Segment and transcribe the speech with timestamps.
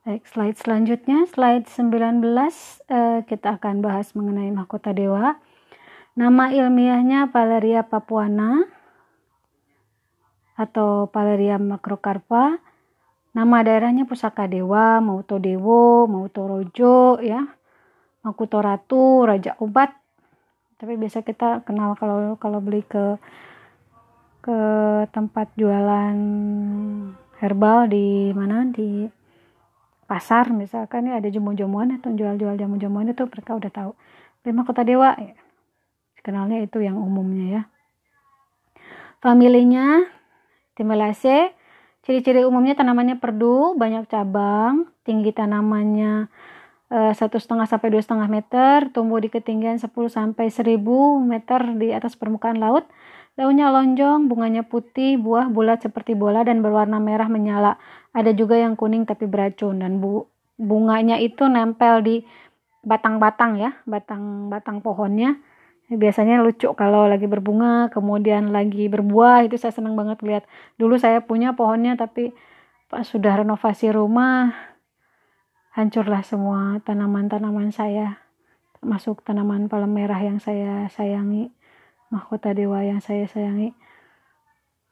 [0.00, 5.36] Baik, slide selanjutnya, slide 19, eh, kita akan bahas mengenai mahkota dewa.
[6.16, 8.64] Nama ilmiahnya Paleria papuana
[10.56, 12.64] atau Paleria macrocarpa.
[13.36, 17.44] Nama daerahnya Pusaka Dewa, Mauto Dewo, Mauto Rojo, ya,
[18.24, 19.92] Makuto Ratu, Raja Obat.
[20.80, 23.20] Tapi biasa kita kenal kalau kalau beli ke
[24.40, 24.60] ke
[25.12, 26.16] tempat jualan
[27.36, 29.19] herbal di mana di
[30.10, 33.92] pasar misalkan ya ada jamu-jamuan atau jual-jual jamu-jamuan itu mereka udah tahu.
[34.42, 35.38] Lima kota dewa ya.
[36.26, 37.62] kenalnya itu yang umumnya ya.
[39.22, 40.02] Familinya
[40.74, 41.54] Timelaceae
[42.02, 46.26] ciri-ciri umumnya tanamannya perdu banyak cabang tinggi tanamannya
[46.90, 50.80] eh, satu setengah sampai dua setengah meter tumbuh di ketinggian 10 sampai 1000
[51.22, 52.88] meter di atas permukaan laut
[53.40, 57.80] Daunnya lonjong, bunganya putih, buah bulat seperti bola dan berwarna merah menyala.
[58.12, 60.28] Ada juga yang kuning tapi beracun dan bu
[60.60, 62.20] bunganya itu nempel di
[62.84, 65.40] batang-batang ya, batang-batang pohonnya.
[65.88, 70.44] Biasanya lucu kalau lagi berbunga, kemudian lagi berbuah itu saya senang banget lihat.
[70.76, 72.36] Dulu saya punya pohonnya tapi
[72.92, 74.52] pas sudah renovasi rumah
[75.72, 78.20] hancurlah semua tanaman-tanaman saya,
[78.84, 81.48] masuk tanaman palem merah yang saya sayangi
[82.10, 83.72] mahkota dewa yang saya sayangi.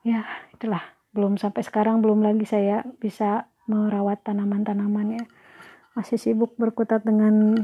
[0.07, 0.25] Ya
[0.55, 0.83] itulah.
[1.11, 5.25] Belum sampai sekarang belum lagi saya bisa merawat tanaman-tanaman ya.
[5.99, 7.59] Masih sibuk berkutat dengan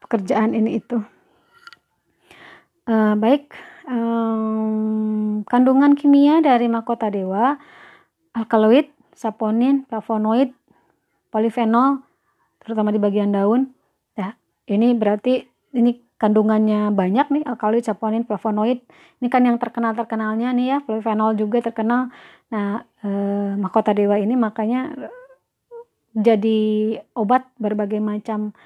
[0.00, 1.04] pekerjaan ini itu.
[2.88, 3.52] Uh, baik.
[3.86, 7.54] Um, kandungan kimia dari mahkota dewa
[8.34, 10.50] alkaloid saponin flavonoid
[11.30, 12.02] polifenol
[12.62, 13.74] terutama di bagian daun.
[14.16, 14.34] Ya
[14.70, 18.80] ini berarti ini kandungannya banyak nih alkaloid, saponin, flavonoid.
[19.20, 22.08] Ini kan yang terkenal-terkenalnya nih ya, polifenol juga terkenal.
[22.52, 24.92] Nah, eh, mahkota dewa ini makanya
[26.16, 26.60] jadi
[27.12, 28.56] obat berbagai macam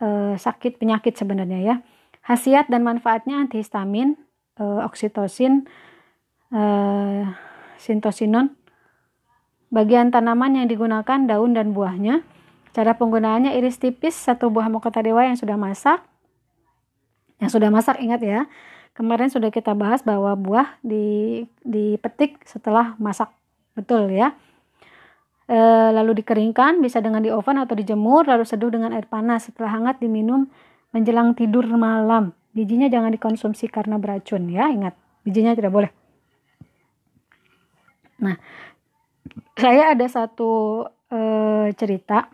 [0.00, 1.76] eh, sakit penyakit sebenarnya ya.
[2.24, 4.16] Khasiat dan manfaatnya antihistamin,
[4.56, 5.68] eh, oksitosin,
[6.52, 7.24] eh,
[7.76, 8.56] sintosinon.
[9.68, 12.24] Bagian tanaman yang digunakan daun dan buahnya.
[12.74, 16.02] Cara penggunaannya iris tipis satu buah mahkota dewa yang sudah masak
[17.44, 18.40] yang sudah masak ingat ya.
[18.96, 23.28] Kemarin sudah kita bahas bahwa buah di dipetik setelah masak.
[23.76, 24.32] Betul ya.
[25.44, 25.58] E,
[25.92, 29.52] lalu dikeringkan bisa dengan di oven atau dijemur lalu seduh dengan air panas.
[29.52, 30.48] Setelah hangat diminum
[30.96, 32.32] menjelang tidur malam.
[32.54, 34.72] Bijinya jangan dikonsumsi karena beracun ya.
[34.72, 34.94] Ingat,
[35.26, 35.90] bijinya tidak boleh.
[38.24, 38.40] Nah,
[39.58, 41.20] saya ada satu e,
[41.74, 42.30] cerita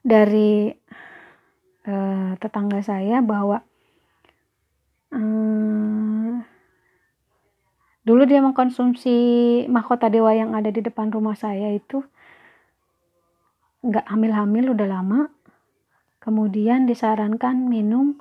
[0.00, 0.72] dari
[1.86, 3.62] uh, tetangga saya bahwa
[5.14, 6.42] um,
[8.02, 9.16] dulu dia mengkonsumsi
[9.70, 12.02] mahkota dewa yang ada di depan rumah saya itu
[13.86, 15.20] nggak hamil-hamil udah lama.
[16.18, 18.18] Kemudian disarankan minum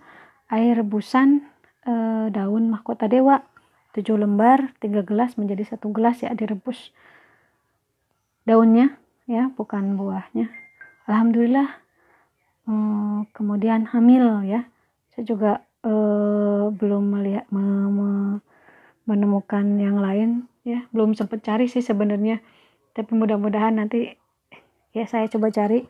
[0.53, 1.49] air rebusan
[1.89, 3.41] uh, daun mahkota dewa.
[3.95, 6.91] 7 lembar 3 gelas menjadi satu gelas ya direbus
[8.43, 10.51] daunnya ya bukan buahnya.
[11.07, 11.84] Alhamdulillah
[12.65, 14.67] hmm, kemudian hamil ya.
[15.13, 15.51] Saya juga
[15.85, 18.09] uh, belum melihat me, me,
[19.07, 20.85] menemukan yang lain ya.
[20.91, 22.41] Belum sempat cari sih sebenarnya.
[22.91, 24.13] Tapi mudah-mudahan nanti
[24.91, 25.85] ya saya coba cari.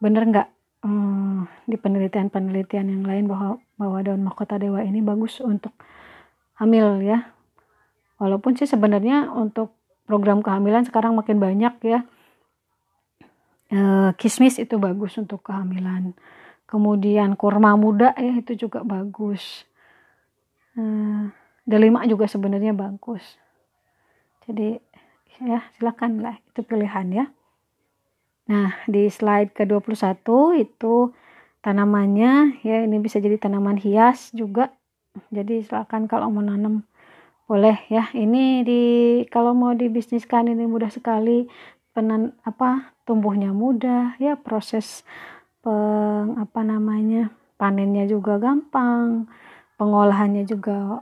[0.00, 0.48] Bener nggak?
[0.80, 5.76] Um, di penelitian-penelitian yang lain bahwa bahwa daun mahkota dewa ini bagus untuk
[6.56, 7.36] hamil ya.
[8.16, 9.76] Walaupun sih sebenarnya untuk
[10.08, 12.08] program kehamilan sekarang makin banyak ya
[13.70, 16.10] Eh, kismis itu bagus untuk kehamilan.
[16.66, 19.62] Kemudian kurma muda ya itu juga bagus.
[20.78, 21.30] Uh,
[21.66, 23.22] delima juga sebenarnya bagus.
[24.46, 24.78] Jadi
[25.42, 27.24] ya silakan lah itu pilihan ya.
[28.50, 30.18] Nah di slide ke-21
[30.58, 31.14] itu
[31.62, 34.74] tanamannya ya ini bisa jadi tanaman hias juga.
[35.30, 36.86] Jadi silakan kalau mau nanam
[37.46, 38.10] boleh ya.
[38.14, 38.82] Ini di
[39.30, 41.50] kalau mau dibisniskan ini mudah sekali
[41.90, 45.02] penan apa tumbuhnya mudah ya proses
[45.60, 49.26] peng apa namanya panennya juga gampang
[49.80, 51.00] pengolahannya juga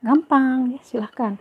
[0.00, 1.36] gampang ya silahkan.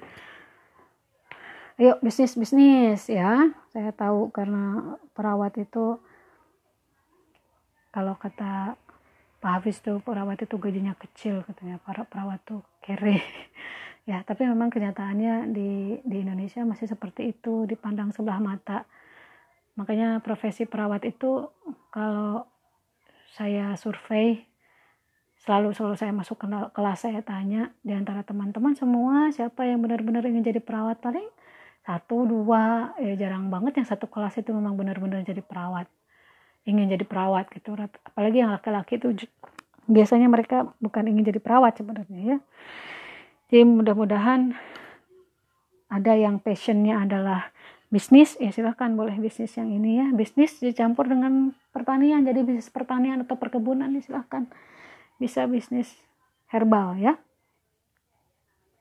[1.80, 3.50] Ayo bisnis bisnis ya.
[3.74, 5.98] Saya tahu karena perawat itu
[7.90, 8.76] kalau kata
[9.42, 11.82] Pak Hafiz tuh perawat itu gajinya kecil katanya.
[11.82, 13.24] Para perawat tuh kere
[14.10, 18.86] ya tapi memang kenyataannya di di Indonesia masih seperti itu dipandang sebelah mata.
[19.78, 21.48] Makanya profesi perawat itu
[21.94, 22.46] kalau
[23.32, 24.44] saya survei
[25.42, 30.22] selalu selalu saya masuk ke kelas saya tanya di antara teman-teman semua siapa yang benar-benar
[30.28, 31.26] ingin jadi perawat paling?
[31.82, 35.90] Satu dua ya jarang banget yang satu kelas itu memang benar-benar jadi perawat.
[36.62, 37.74] Ingin jadi perawat gitu
[38.06, 39.26] apalagi yang laki-laki itu
[39.90, 42.40] biasanya mereka bukan ingin jadi perawat sebenarnya ya
[43.52, 44.56] jadi mudah-mudahan
[45.92, 47.52] ada yang passionnya adalah
[47.92, 48.40] bisnis.
[48.40, 50.08] Ya silahkan boleh bisnis yang ini ya.
[50.16, 52.24] Bisnis dicampur dengan pertanian.
[52.24, 54.48] Jadi bisnis pertanian atau perkebunan ya silahkan
[55.20, 55.92] bisa bisnis
[56.50, 57.20] herbal ya